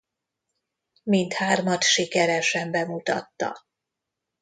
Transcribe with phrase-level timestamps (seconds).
[1.03, 3.65] Mind hármat sikeresen bemutatta.